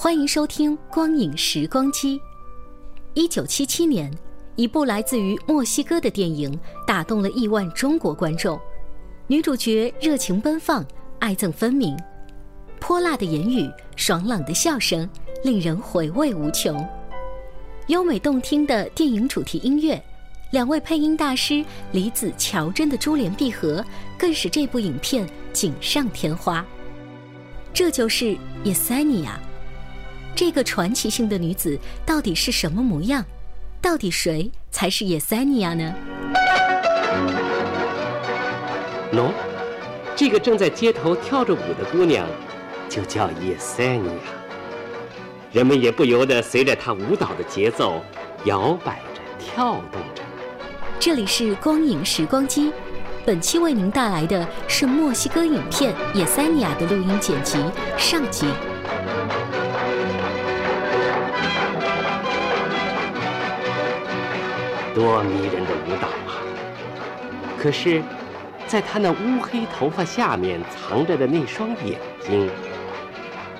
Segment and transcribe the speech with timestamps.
[0.00, 2.18] 欢迎收听《光影时光机》。
[3.14, 4.08] 一九七七年，
[4.54, 8.56] 一部来自于墨西哥的电影打动了亿万中国观众。
[9.26, 10.86] 女主角热情奔放，
[11.18, 11.98] 爱憎分明，
[12.78, 15.10] 泼辣的言语，爽朗的笑声，
[15.42, 16.88] 令人回味无穷。
[17.88, 20.00] 优美动听的电影主题音乐，
[20.52, 23.84] 两位配音大师李子、乔真的珠联璧合，
[24.16, 26.64] 更使这部影片锦上添花。
[27.74, 29.40] 这就是叶塞尼亚，
[30.38, 33.24] 这个传奇性的女子到底是什么模样？
[33.82, 35.92] 到底谁才是叶塞尼亚呢？
[39.12, 39.32] 喏，
[40.14, 42.24] 这个正在街头跳着舞的姑娘，
[42.88, 44.30] 就叫叶塞尼亚。
[45.50, 48.00] 人们也不由得随着她舞蹈的节奏
[48.44, 50.22] 摇摆着、跳动着。
[51.00, 52.72] 这里是光影时光机，
[53.26, 57.58] 本期为您带来的是墨西哥影片《叶塞尼亚》的录音剪辑
[57.98, 58.46] 上集。
[64.98, 66.42] 多迷人的舞蹈啊！
[67.56, 68.02] 可是，
[68.66, 72.50] 在他那乌黑头发下面藏着的那双眼睛，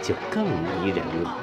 [0.03, 1.39] 就更迷人了。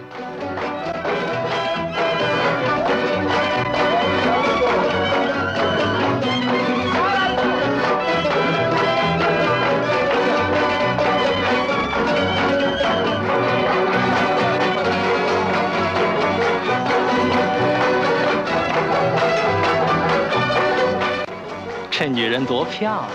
[21.97, 23.05] 这女人多漂亮！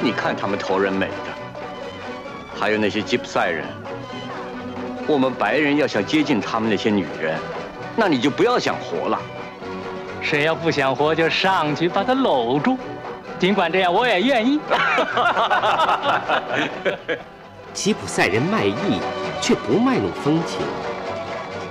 [0.00, 1.14] 你看他们头人美的，
[2.58, 3.66] 还有那些吉普赛人。
[5.06, 7.38] 我们白人要想接近他们那些女人，
[7.94, 9.20] 那你就不要想活了。
[10.22, 12.78] 谁要不想活，就上去把她搂住。
[13.38, 14.58] 尽管这样，我也愿意。
[17.74, 19.00] 吉普赛人卖艺，
[19.42, 20.60] 却不卖弄风情。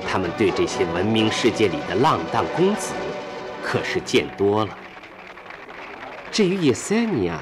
[0.06, 2.94] 他们对这些文明世界里的浪荡公子，
[3.64, 4.78] 可是见多了。
[6.30, 7.40] 至于叶塞尼亚，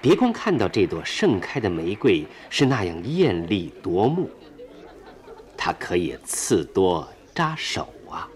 [0.00, 4.30] 别光看到这朵盛开的玫瑰是那样艳丽夺目，
[5.56, 8.26] 它可以刺多扎手啊！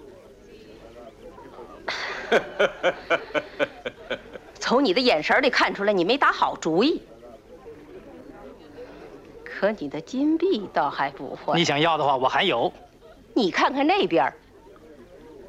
[4.60, 7.00] 从你的眼神里看出来，你没打好主意。
[9.64, 11.54] 可你的金币倒还不坏。
[11.54, 12.70] 你想要的话，我还有。
[13.32, 14.30] 你看看那边，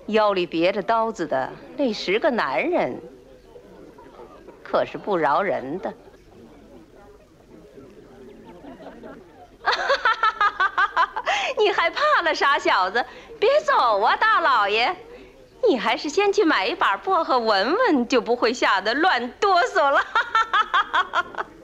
[0.05, 2.97] 腰里别着刀子的那十个男人，
[4.63, 5.93] 可是不饶人的。
[11.59, 13.05] 你还怕了，傻小子？
[13.37, 14.95] 别走啊，大老爷！
[15.67, 20.01] 你还是先去买一把薄荷闻闻，就不会吓得乱哆嗦了。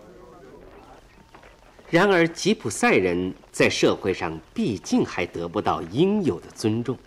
[1.91, 6.97] 然而，吉普赛人在社会上毕竟还得不到应有的尊重。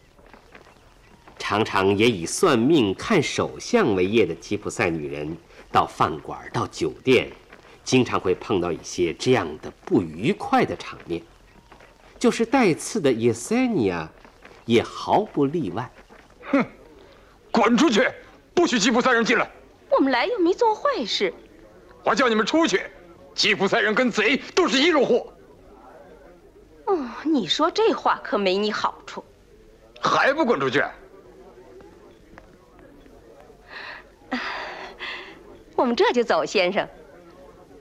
[1.38, 5.34] 常常也以算命、看手相为业的吉普赛女人，
[5.72, 7.32] 到饭馆、到酒店，
[7.82, 11.22] 经常会碰到一些这样的不愉快的场面。
[12.18, 14.06] 就是带刺的叶塞尼亚，
[14.66, 15.90] 也毫不例外。
[16.42, 16.62] 哼，
[17.50, 18.06] 滚出去！
[18.52, 19.50] 不许吉普赛人进来！
[19.88, 21.32] 我们来又没做坏事。
[22.04, 22.82] 我叫你们出去！
[23.34, 25.32] 吉普赛人跟贼都是一路货。
[26.86, 29.24] 哦，你说这话可没你好处。
[30.00, 30.84] 还不滚出去！
[35.74, 36.88] 我们这就走，先生。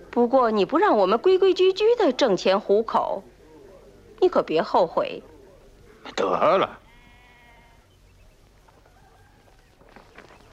[0.09, 3.23] 不过你不让我们规规矩矩的挣钱糊口，
[4.19, 5.21] 你可别后悔。
[6.15, 6.79] 得了，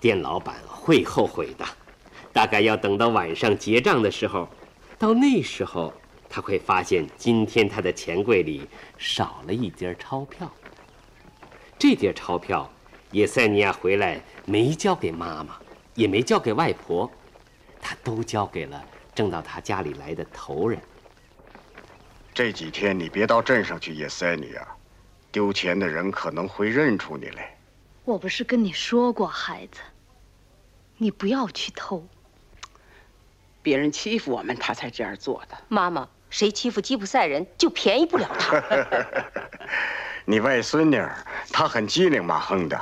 [0.01, 1.65] 店老板会后悔的。
[2.33, 4.49] 大概要等到晚上结账的时候，
[5.01, 5.91] 到那时候
[6.29, 8.69] 他会发现今天他的钱柜里
[8.99, 10.53] 少了一叠钞票。
[11.79, 12.71] 这叠钞票，
[13.13, 15.59] 叶塞尼亚回来没交给妈妈，
[15.95, 17.11] 也没交给外婆，
[17.81, 20.79] 他都交给了正到他家里来的头人。
[22.35, 24.69] 这几天你别到镇上去，叶塞尼亚，
[25.33, 27.57] 丢钱的人可能会认出你来。
[28.05, 29.81] 我不是跟你说过，孩子，
[30.99, 32.07] 你不要去偷。
[33.63, 35.57] 别人欺负我们，他才这样做的。
[35.69, 38.63] 妈妈，谁欺负吉普赛人，就便宜不了他。
[40.25, 42.81] 你外孙女儿，她很机灵马亨的，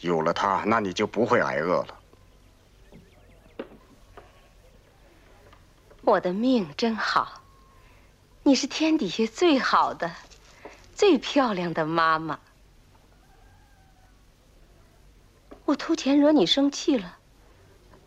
[0.00, 1.98] 有了她，那你就不会挨饿了。
[6.02, 7.42] 我的命真好，
[8.44, 10.10] 你是天底下最好的、
[10.94, 12.38] 最漂亮的妈妈。
[15.66, 17.17] 我偷钱惹你生气了，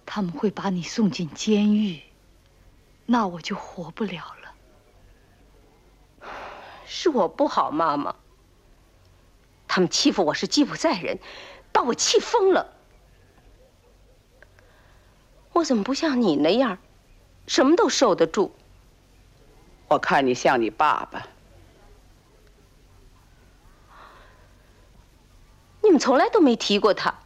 [0.05, 2.01] 他们会把你送进监狱，
[3.05, 6.29] 那我就活不了了。
[6.85, 8.15] 是我不好，妈妈。
[9.67, 11.17] 他们欺负我是吉普赛人，
[11.71, 12.73] 把我气疯了。
[15.53, 16.77] 我怎么不像你那样，
[17.47, 18.51] 什么都受得住？
[19.87, 21.27] 我看你像你爸爸。
[25.81, 27.20] 你们从来都没提过他。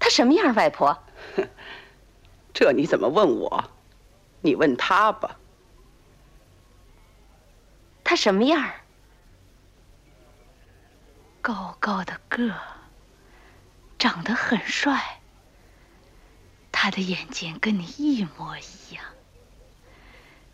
[0.00, 1.04] 他什么样，外婆？
[2.52, 3.70] 这你怎么问我？
[4.40, 5.36] 你问他吧。
[8.02, 8.68] 他什么样？
[11.42, 12.52] 高高的个，
[13.98, 15.20] 长得很帅。
[16.72, 19.04] 他的眼睛跟你一模一样。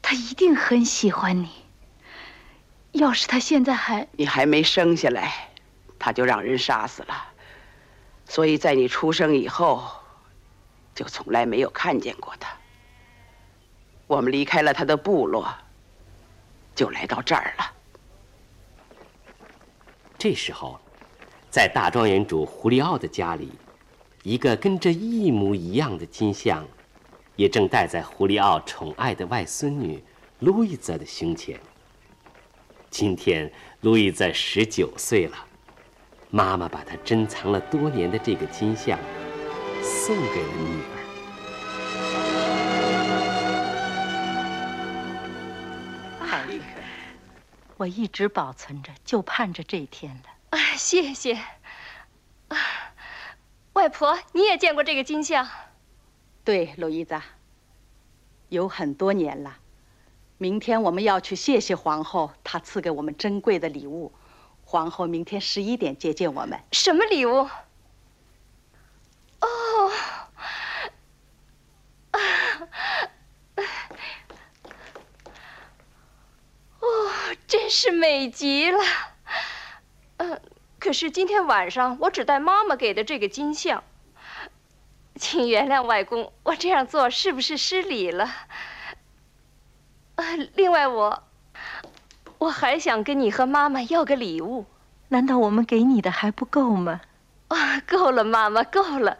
[0.02, 1.50] 他一定很喜欢你。
[2.92, 4.08] 要是他现在还……
[4.12, 5.50] 你还没生下来，
[5.98, 7.32] 他就让人杀死了。
[8.28, 9.82] 所以在你出生以后，
[10.94, 12.54] 就从来没有看见过他。
[14.06, 15.52] 我们离开了他的部落，
[16.74, 17.72] 就来到这儿了。
[20.18, 20.80] 这时候，
[21.50, 23.52] 在大庄园主胡利奥的家里，
[24.22, 26.66] 一个跟这一模一样的金像，
[27.36, 30.02] 也正戴在胡利奥宠爱的外孙女
[30.40, 31.60] 路易泽的胸前。
[32.90, 33.52] 今天，
[33.82, 35.36] 路易泽十九岁了，
[36.30, 38.98] 妈妈把她珍藏了多年的这个金像，
[39.82, 40.92] 送给了女儿。
[46.20, 46.64] 孩子，
[47.76, 50.22] 我一直保存着，就盼着这一天了。
[50.50, 51.34] 啊，谢谢。
[52.48, 52.58] 啊，
[53.74, 55.48] 外婆，你也见过这个金像？
[56.44, 57.20] 对，鲁伊子，
[58.48, 59.58] 有很多年了。
[60.38, 64.12] 明天我们要去谢谢皇后，她赐给我们珍贵的礼物。
[64.68, 66.60] 皇后明天十一点接见我们。
[66.72, 67.48] 什么礼物？
[69.40, 69.92] 哦，
[72.10, 72.20] 啊，
[76.80, 76.86] 哦，
[77.46, 78.78] 真是美极了。
[80.16, 80.40] 嗯，
[80.80, 83.84] 可是今天晚上我只带妈妈给的这个金像。
[85.14, 88.28] 请原谅外公，我这样做是不是失礼了？
[90.16, 91.25] 呃，另外我，
[92.46, 94.66] 我还想跟你和妈妈要个礼物。
[95.08, 97.00] 难道我们给你的还不够吗？
[97.48, 99.18] 啊，够了，妈妈，够了。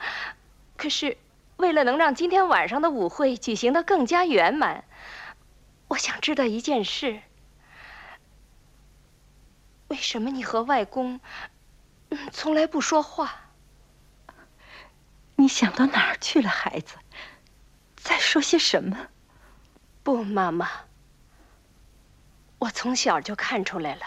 [0.77, 1.17] 可是，
[1.57, 4.85] 为了能让今天晚上的舞会举行的更加圆满，
[5.89, 7.21] 我想知道一件事：
[9.89, 11.21] 为什么你和外公，
[12.11, 13.51] 嗯，从来不说话？
[15.35, 16.95] 你想到哪儿去了，孩子？
[17.97, 19.09] 在说些什么？
[20.05, 20.69] 不，妈妈，
[22.59, 24.03] 我从小就看出来了。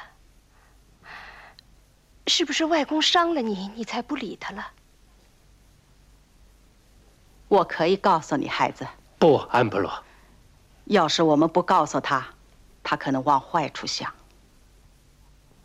[2.27, 4.67] 是不是外公伤了你，你才不理他了？
[7.47, 8.87] 我可以告诉你，孩子。
[9.17, 10.03] 不，安布罗。
[10.85, 12.27] 要是我们不告诉他，
[12.83, 14.13] 他可能往坏处想。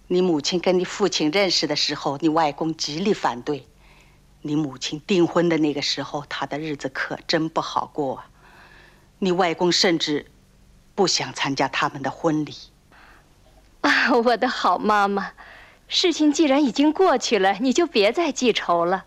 [0.07, 3.67] 你母亲跟你父亲认识的时候，你外公极力反对。
[4.41, 8.31] 你母亲订婚的那个时候，他的日子可真不好过啊。
[9.19, 10.31] 你外公甚至
[10.95, 12.55] 不想参加他们的婚礼。
[13.85, 15.33] 啊， 我的好妈妈。
[15.87, 19.05] 事情既然已经过去了，你就别再记仇了。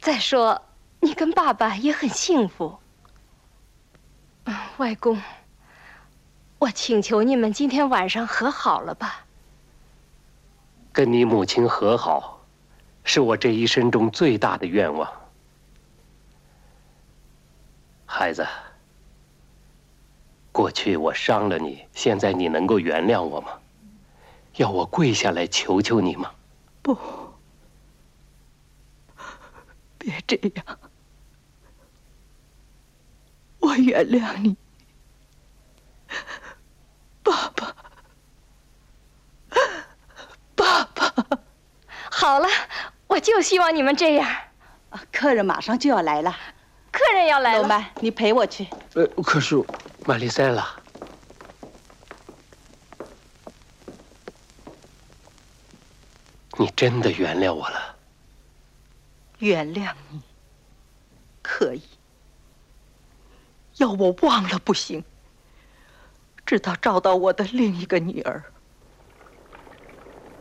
[0.00, 0.62] 再说，
[1.00, 2.78] 你跟爸爸也很幸福。
[4.76, 5.20] 外公，
[6.60, 9.24] 我请求你们今天晚上和好了吧。
[10.92, 12.40] 跟你母亲和好，
[13.02, 15.12] 是我这一生中最大的愿望。
[18.06, 18.46] 孩子，
[20.56, 23.50] 过去我伤了你，现在你能够原谅我吗？
[24.54, 26.30] 要我跪下来求求你吗？
[26.80, 26.96] 不，
[29.98, 30.78] 别这样。
[33.58, 34.56] 我原谅你，
[37.22, 37.76] 爸爸，
[40.54, 41.38] 爸爸。
[42.10, 42.48] 好了，
[43.08, 44.26] 我就希望你们这样。
[45.12, 46.34] 客人马上就要来了，
[46.90, 47.62] 客人要来了。
[47.62, 48.66] 老曼，你陪我去。
[48.94, 49.62] 呃，可是
[50.08, 50.64] 玛丽塞拉，
[56.56, 57.96] 你真的原谅我了？
[59.40, 60.20] 原谅你，
[61.42, 61.82] 可以。
[63.78, 65.02] 要我忘了不行，
[66.46, 68.44] 直到找到我的另一个女儿。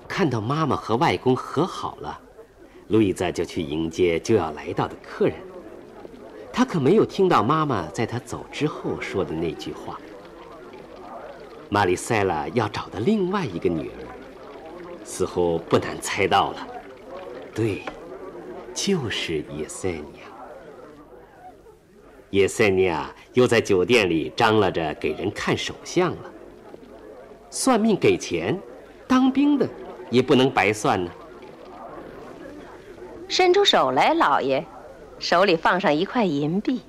[0.08, 2.22] 看到妈妈和外公和好了，
[2.90, 5.40] 路易斯就去迎接就要来到的客人。
[6.58, 10.00] 他可没有听到妈妈在他走之后说的那句话。
[11.68, 14.00] 玛丽塞拉要找的另外一个女儿，
[15.04, 16.68] 似乎不难猜到了，
[17.54, 17.82] 对，
[18.74, 20.26] 就是叶塞尼亚。
[22.30, 26.32] 叶塞尼亚又在酒店里张罗着给人看手相了。
[27.50, 28.58] 算命给钱，
[29.06, 29.68] 当兵的
[30.10, 31.12] 也不能白算呢。
[33.28, 34.66] 伸出手来，老爷，
[35.20, 36.82] 手里放上一块银币。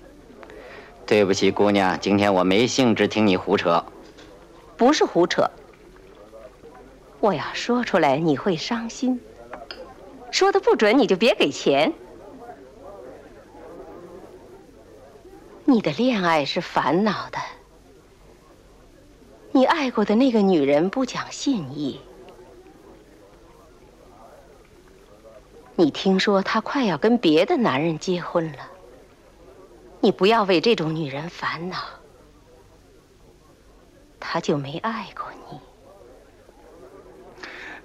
[1.07, 3.85] 对不起，姑娘，今天我没兴致听你胡扯。
[4.77, 5.49] 不是胡扯，
[7.21, 9.21] 我要说出来你会伤心。
[10.31, 11.93] 说的不准，你就别给钱。
[15.65, 17.39] 你的恋爱是烦恼的，
[19.53, 22.01] 你爱过的那个女人不讲信义。
[25.77, 28.59] 你听说她快要跟别的男人结婚了，
[30.01, 31.77] 你不要为这种女人烦恼。
[34.19, 35.59] 她就没爱过你。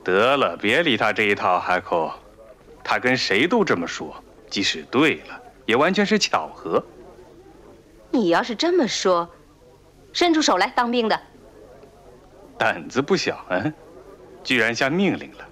[0.03, 2.11] 得了，别理他这一套，海口。
[2.83, 4.15] 他跟谁都这么说，
[4.49, 6.83] 即使对了，也完全是巧合。
[8.09, 9.29] 你要是这么说，
[10.11, 11.21] 伸出手来，当兵的。
[12.57, 13.71] 胆子不小，嗯，
[14.43, 15.47] 居然下命令了。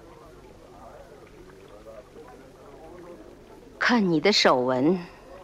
[3.90, 5.00] 看你的手纹，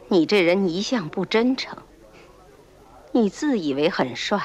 [0.06, 1.76] 你这人一向不真诚。
[3.10, 4.40] 你自以为很帅，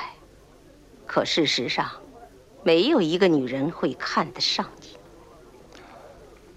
[1.05, 1.87] 可事实上，
[2.63, 4.97] 没有一个女人会看得上你。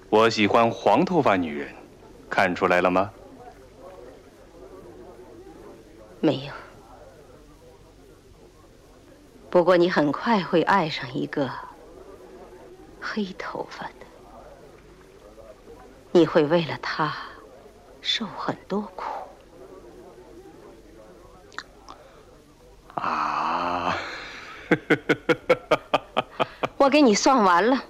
[0.08, 1.68] 我喜欢黄头发女人，
[2.30, 3.12] 看出来了吗？
[6.20, 6.52] 没有。
[9.50, 11.50] 不过你很快会爱上一个
[12.98, 14.06] 黑头发的，
[16.10, 17.14] 你会为了他
[18.04, 19.04] 受很多苦。
[22.96, 23.96] 啊！
[26.76, 27.82] 我给你算完了，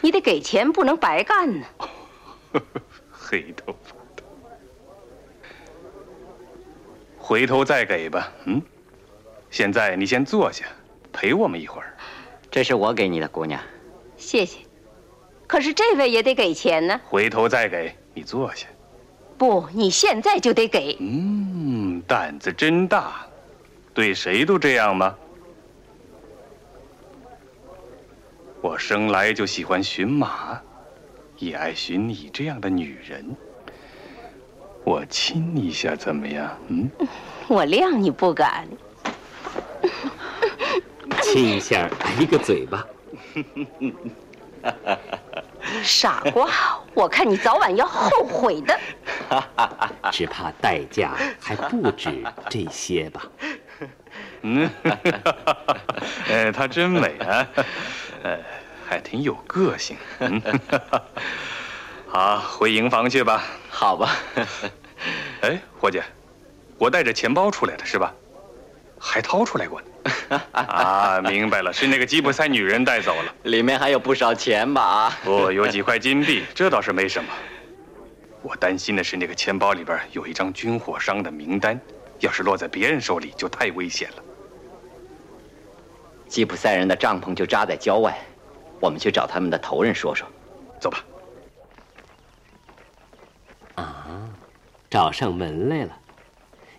[0.00, 1.66] 你得给钱，不能白干呢。
[3.10, 4.24] 黑头发的，
[7.16, 8.32] 回头再给吧。
[8.46, 8.60] 嗯，
[9.50, 10.66] 现在你先坐下，
[11.12, 11.96] 陪我们一会儿。
[12.50, 13.60] 这是我给你的，姑娘。
[14.16, 14.58] 谢谢。
[15.46, 17.00] 可是这位也得给钱呢。
[17.06, 18.66] 回头再给你坐下。
[19.38, 20.96] 不，你现在就得给。
[21.00, 23.26] 嗯，胆子真大，
[23.92, 25.14] 对谁都这样吗？
[28.60, 30.60] 我生来就喜欢寻马，
[31.38, 33.34] 也爱寻你这样的女人。
[34.84, 36.56] 我亲你一下怎么样？
[36.68, 36.88] 嗯，
[37.48, 38.68] 我谅你不敢。
[41.22, 42.86] 亲一下，挨一个嘴巴。
[45.82, 46.48] 傻瓜，
[46.94, 48.78] 我看你早晚要后悔的。
[50.10, 53.22] 只怕代价还不止这些吧。
[54.42, 54.68] 嗯，
[56.28, 57.46] 哎，她真美啊，
[58.22, 58.38] 呃，
[58.88, 59.96] 还挺有个性。
[60.18, 60.42] 嗯，
[62.08, 63.44] 好，回营房去吧。
[63.70, 64.16] 好吧。
[65.42, 66.00] 哎，伙计，
[66.78, 68.12] 我带着钱包出来的是吧？
[68.98, 70.40] 还掏出来过呢。
[70.52, 73.34] 啊，明白了，是那个吉普赛女人带走了。
[73.44, 75.16] 里面还有不少钱吧？
[75.24, 77.30] 不，有几块金币，这倒是没什么。
[78.42, 81.80] 我担心的是那个钱包里边有一张军火商的名单，
[82.18, 84.22] 要是落在别人手里，就太危险了。
[86.26, 88.18] 吉普赛人的帐篷就扎在郊外，
[88.80, 90.26] 我们去找他们的头人说说。
[90.80, 91.04] 走吧。
[93.76, 94.28] 啊，
[94.90, 95.96] 找上门来了。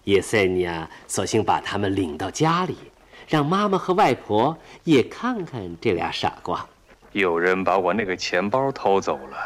[0.03, 2.77] 叶塞尼亚索性把他们领到家里，
[3.25, 6.67] 让妈妈和外婆也看看这俩傻瓜。
[7.13, 9.37] 有人把我那个钱包偷走了，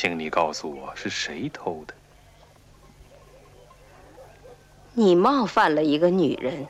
[0.00, 1.92] 请你告诉我是谁偷的。
[4.94, 6.66] 你冒犯了一个女人，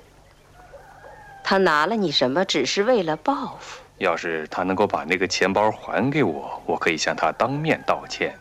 [1.45, 3.85] 她拿了你什么，只是为了报复。
[3.99, 8.37] 要是她能够把那个钱包还给我，我可以向她当面道歉。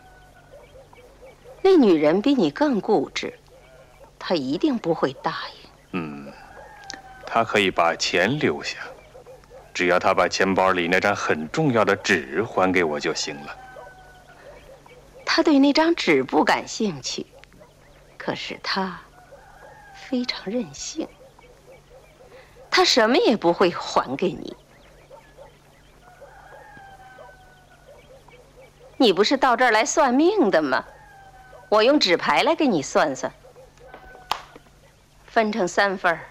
[1.62, 3.32] 那女人比你更固执。
[4.18, 5.70] 她一定不会答应。
[5.92, 6.32] 嗯，
[7.24, 8.78] 她可以把钱留下，
[9.72, 13.56] 只要她把钱包里那张很重要的纸还给我就行了。
[15.32, 17.24] 他对那张纸不感兴趣，
[18.18, 19.00] 可是他
[19.94, 21.06] 非常任性，
[22.68, 24.56] 他什么也不会还给你。
[28.96, 30.84] 你不是到这儿来算命的吗？
[31.68, 33.32] 我用纸牌来给你算算，
[35.26, 36.26] 分成三份儿。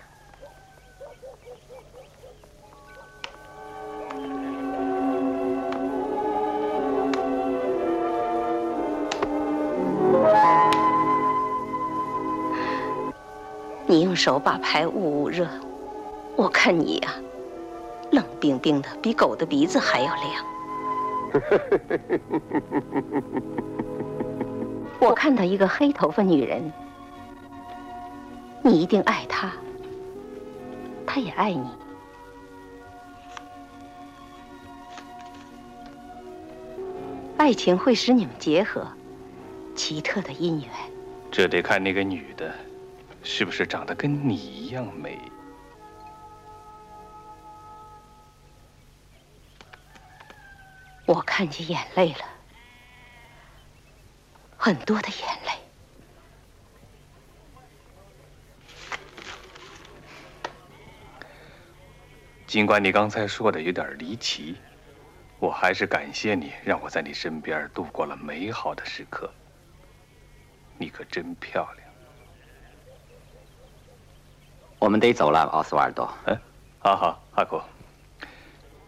[13.89, 15.47] 你用手把牌捂捂热，
[16.35, 17.09] 我看你呀，
[18.11, 20.45] 冷冰冰的，比狗的鼻子还要凉。
[25.01, 26.71] 我看到一个黑头发女人，
[28.61, 29.51] 你一定爱她，
[31.07, 31.65] 她也爱你。
[37.37, 38.85] 爱情会使你们结合，
[39.73, 40.69] 奇特的姻缘。
[41.31, 42.53] 这得看那个女的，
[43.23, 45.19] 是不是长得跟你一样美。
[51.05, 52.25] 我看见眼泪了，
[54.57, 55.51] 很多的眼泪。
[62.45, 64.55] 尽管你刚才说的有点离奇，
[65.39, 69.31] 我还是感谢你，让我在你身边度过了美好的时刻。
[70.77, 71.88] 你可真漂亮。
[74.79, 76.09] 我们得走了，奥斯瓦尔多。
[76.25, 76.39] 嗯，
[76.79, 77.61] 好好，阿古，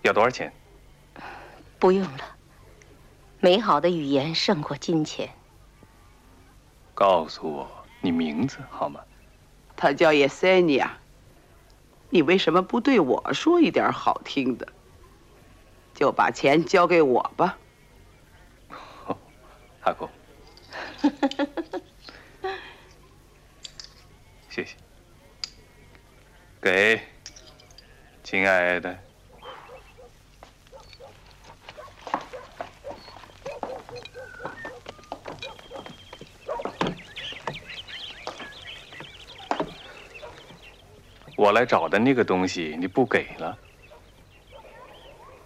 [0.01, 0.51] 要多少钱？
[1.77, 2.23] 不用了，
[3.39, 5.29] 美好的语言胜过金钱。
[6.93, 7.69] 告诉我
[7.99, 9.01] 你名字好吗？
[9.75, 10.97] 他叫叶塞尼亚。
[12.09, 14.67] 你为什么不对我说一点好听的？
[15.93, 17.57] 就把钱交给我吧。
[19.83, 20.07] 阿古，
[24.49, 24.75] 谢谢。
[26.61, 27.01] 给，
[28.23, 28.95] 亲爱的。
[41.35, 43.57] 我来找的那个东西你不给了？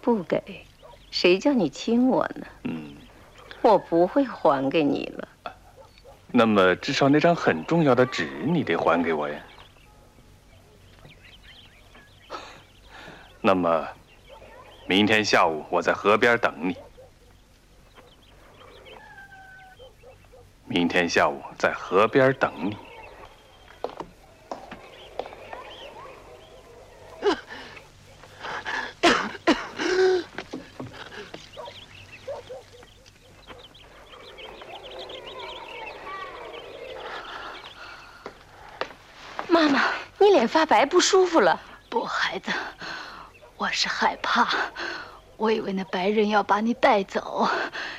[0.02, 0.66] 不给，
[1.10, 2.46] 谁叫你亲我呢？
[2.64, 2.94] 嗯，
[3.62, 5.28] 我不会还给你了。
[6.30, 9.42] 那么至少那张很重要的纸你得还给我呀。
[13.46, 13.88] 那么，
[14.88, 16.76] 明天下午我在河边等你。
[20.64, 22.76] 明天下午在河边等你。
[39.48, 39.84] 妈妈，
[40.18, 41.60] 你脸发白，不舒服了。
[41.88, 42.50] 不，孩子，
[43.56, 44.46] 我是害怕。
[45.36, 47.48] 我以为那白人要把你带走，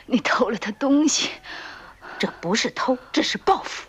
[0.06, 1.32] 你偷了他东西。
[2.20, 3.88] 这不是偷，这是报复。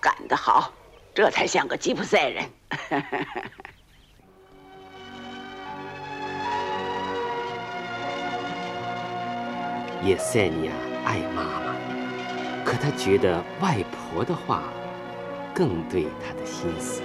[0.00, 0.72] 干得好，
[1.14, 2.44] 这才像个吉普赛人。
[10.02, 10.72] 叶塞尼亚
[11.06, 11.74] 爱妈妈，
[12.62, 14.64] 可他觉得外婆的话
[15.54, 17.00] 更对他的心思。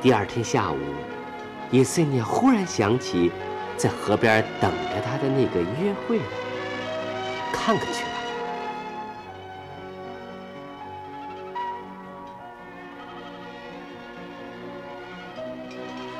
[0.00, 0.78] 第二天下午，
[1.72, 3.32] 叶塞尼忽然想起
[3.78, 6.20] 在河边等着他的那个约会，
[7.50, 8.10] 看看去吧。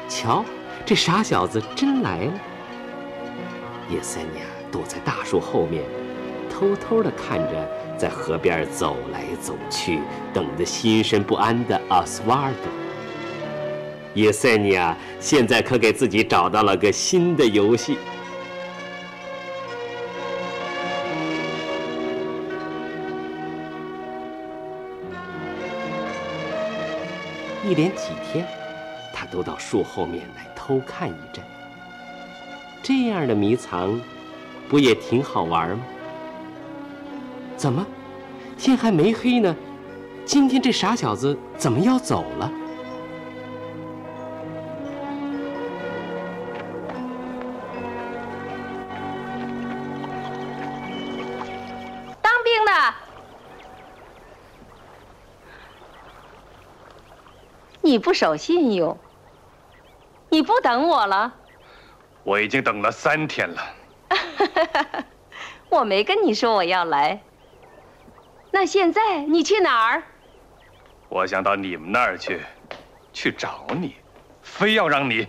[0.08, 0.42] 瞧，
[0.86, 2.32] 这傻小子真来了。
[3.90, 5.84] 叶塞尼亚躲在大树后面，
[6.48, 10.00] 偷偷地看着在河边走来走去、
[10.32, 12.81] 等得心神不安的阿斯瓦尔多。
[14.14, 17.96] 叶塞尼亚现在可给自己找到了个新的游戏。
[27.64, 28.46] 一连几天，
[29.14, 31.42] 他都到树后面来偷看一阵。
[32.82, 33.98] 这样的迷藏，
[34.68, 35.84] 不也挺好玩吗？
[37.56, 37.86] 怎么，
[38.58, 39.56] 天还没黑呢？
[40.26, 42.52] 今天这傻小子怎么要走了？
[57.92, 58.96] 你不守信用，
[60.30, 61.30] 你不等我了？
[62.24, 63.62] 我已经等了三天了。
[65.68, 67.20] 我没跟你说我要来。
[68.50, 70.04] 那现在你去哪儿？
[71.10, 72.40] 我想到你们那儿去，
[73.12, 73.96] 去找你，
[74.40, 75.28] 非要让你……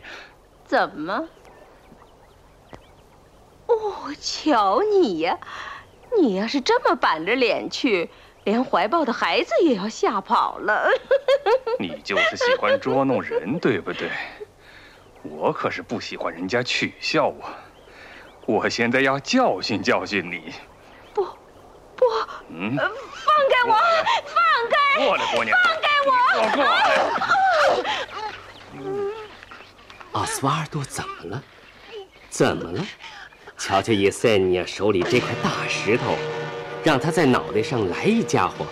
[0.63, 1.27] 怎么？
[3.65, 3.75] 哦，
[4.21, 5.37] 瞧你呀！
[6.17, 8.09] 你要是这么板着脸去，
[8.43, 10.89] 连怀抱的孩子也要吓跑了。
[11.79, 14.09] 你就是喜欢捉弄人，对不对？
[15.23, 17.49] 我可是不喜欢人家取笑我。
[18.45, 20.53] 我现在要教训教训你。
[21.13, 21.23] 不，
[21.95, 22.05] 不，
[22.49, 22.85] 嗯，放
[23.49, 23.73] 开我，
[24.25, 24.35] 放
[24.69, 26.11] 开，过来，姑娘，放开我，
[26.55, 26.69] 过来。
[30.11, 31.41] 奥斯瓦尔多怎么了？
[32.29, 32.85] 怎么了？
[33.57, 36.17] 瞧瞧伊塞尼亚手里这块大石头，
[36.83, 38.65] 让他在脑袋上来一家伙，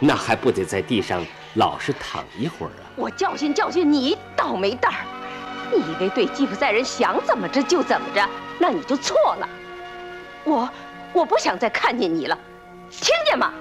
[0.00, 2.90] 那还不得在地上老实躺一会儿啊？
[2.96, 4.98] 我教训教训你，倒霉蛋儿！
[5.72, 9.48] 你以为对吉普赛人想怎么着就怎么着，那你就错了。
[10.42, 10.68] 我
[11.12, 12.36] 我不想再看见你了，
[12.90, 13.52] 听见吗？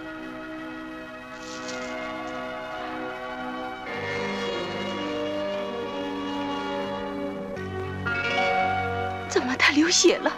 [9.29, 10.31] 怎么他流血了？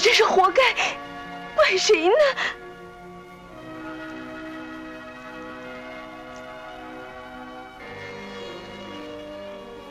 [0.00, 0.62] 你这是活该，
[1.54, 2.14] 怪谁呢？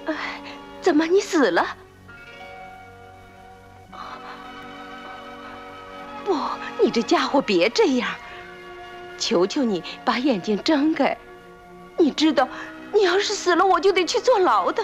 [0.07, 0.41] 哎，
[0.81, 1.77] 怎么你死了？
[6.25, 6.35] 不，
[6.81, 8.09] 你这家伙别这样！
[9.19, 11.15] 求求你把眼睛睁开！
[11.99, 12.49] 你知道，
[12.91, 14.83] 你要是死了，我就得去坐牢的。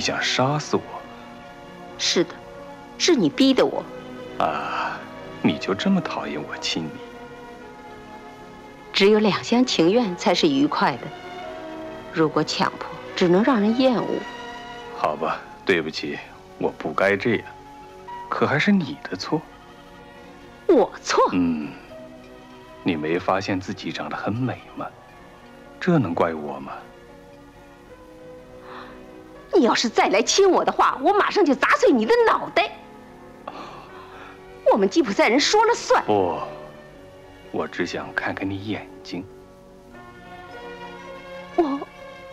[0.00, 0.82] 你想杀死我？
[1.98, 2.34] 是的，
[2.96, 3.84] 是你逼的我。
[4.38, 4.98] 啊，
[5.42, 6.90] 你就这么讨厌我亲你？
[8.94, 11.02] 只有两厢情愿才是愉快的，
[12.14, 14.08] 如果强迫，只能让人厌恶。
[14.96, 16.18] 好吧，对不起，
[16.56, 17.44] 我不该这样，
[18.30, 19.42] 可还是你的错。
[20.66, 21.22] 我错？
[21.34, 21.68] 嗯，
[22.82, 24.86] 你没发现自己长得很美吗？
[25.78, 26.72] 这能怪我吗？
[29.54, 32.70] 你要是再来亲我的话，我马上就砸碎你的脑袋。
[34.72, 36.04] 我们吉普赛人说了算。
[36.04, 36.38] 不，
[37.50, 39.24] 我只想看看你眼睛。
[41.56, 41.80] 我，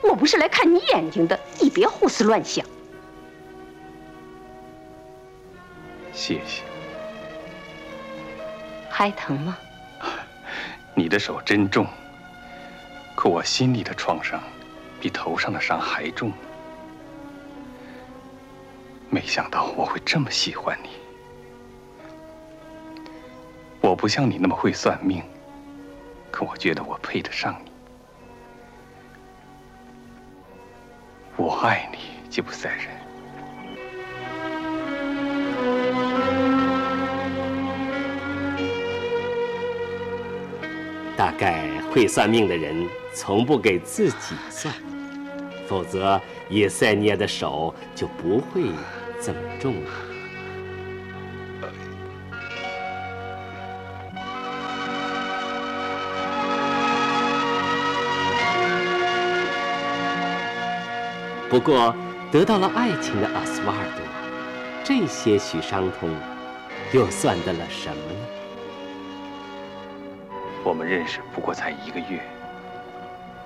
[0.01, 2.65] 我不是来看你眼睛的，你别胡思乱想。
[6.13, 6.63] 谢谢。
[8.89, 9.57] 还疼吗？
[10.93, 11.85] 你的手真重，
[13.15, 14.41] 可我心里的创伤
[14.99, 16.31] 比头上的伤还重。
[19.09, 20.89] 没想到我会这么喜欢你。
[23.81, 25.23] 我不像你那么会算命，
[26.29, 27.71] 可我觉得我配得上你。
[31.37, 32.87] 我爱你，吉普赛人。
[41.15, 44.73] 大概会算命的人从不给自己算，
[45.67, 48.69] 否则叶塞尼亚的手就不会
[49.19, 49.91] 怎么种啊。
[61.49, 61.95] 不过，
[62.29, 64.05] 得到了爱情的阿斯瓦尔多，
[64.83, 66.09] 这些许伤痛，
[66.91, 68.19] 又算得了什么呢？
[70.63, 72.21] 我们认识不过才一个月，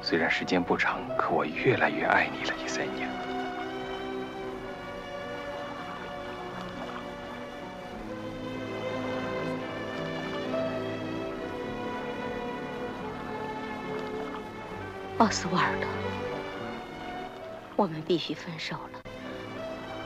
[0.01, 3.03] 虽然时间不长，可我越来越爱你了，叶塞尼
[15.21, 15.85] 奥斯瓦尔德，
[17.75, 18.99] 我们必须分手了，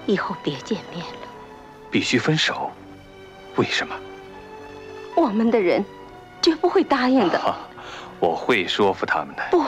[0.05, 1.27] 以后别见面了。
[1.89, 2.69] 必须分手？
[3.55, 3.95] 为什么？
[5.15, 5.85] 我们的人
[6.41, 7.39] 绝不会答应的。
[7.39, 7.55] 啊、
[8.19, 9.43] 我会说服他们的。
[9.51, 9.63] 不，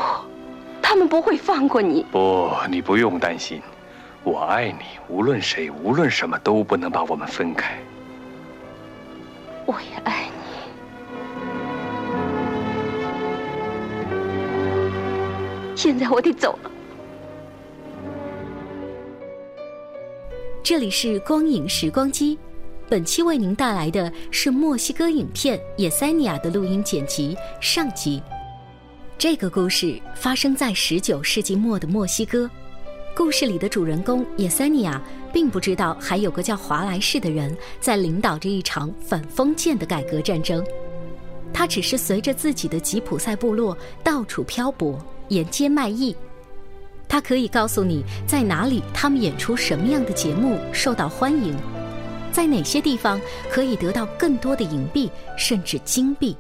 [0.81, 2.05] 他们不会放过你。
[2.12, 3.62] 不，你不用担心，
[4.25, 7.77] 我爱你，无论谁，无论什么都不能把我们分开。
[9.65, 10.37] 我也爱你。
[15.77, 16.71] 现在我得走了。
[20.63, 22.35] 这里是光影时光机，
[22.89, 28.19] 本期为您带来的是墨西哥影片《野塞尼亚》的录音剪辑上集。
[29.19, 32.49] 这个故事发生在19世纪末的墨西哥。
[33.15, 34.99] 故事里的主人公野塞尼亚
[35.31, 40.65] 并不知道还有个叫华莱士的人在领导着一场反封建的改革战争。
[41.53, 46.15] 他只是随着自己的吉普赛部落到处漂泊，沿街卖艺。
[47.07, 51.55] 他可以告诉你在哪里他们演出什么样的节目受到欢迎。
[52.31, 56.35] 在哪些地方可以得到更多的银币，甚至金币？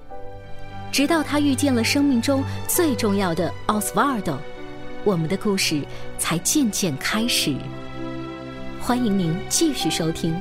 [0.91, 4.37] 直到他遇见了生命中最重要的奥斯瓦尔多，
[5.03, 5.81] 我们的故事
[6.17, 7.55] 才渐渐开始。
[8.79, 10.35] 欢迎您继续收听。